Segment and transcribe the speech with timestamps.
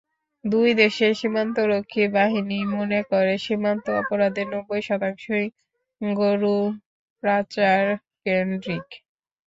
[0.45, 5.45] দুই দেশের সীমান্তরক্ষী বাহিনীই মনে করে, সীমান্ত অপরাধের নব্বই শতাংশই
[6.01, 6.87] গরু-পাচারকেন্দ্রিক।